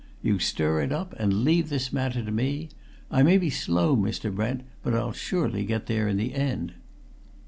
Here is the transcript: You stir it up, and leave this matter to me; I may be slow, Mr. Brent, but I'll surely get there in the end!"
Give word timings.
You 0.23 0.39
stir 0.39 0.81
it 0.81 0.91
up, 0.91 1.13
and 1.19 1.43
leave 1.43 1.69
this 1.69 1.93
matter 1.93 2.25
to 2.25 2.31
me; 2.31 2.69
I 3.11 3.21
may 3.21 3.37
be 3.37 3.51
slow, 3.51 3.95
Mr. 3.95 4.33
Brent, 4.33 4.61
but 4.81 4.95
I'll 4.95 5.11
surely 5.13 5.63
get 5.63 5.85
there 5.85 6.07
in 6.07 6.17
the 6.17 6.33
end!" 6.33 6.73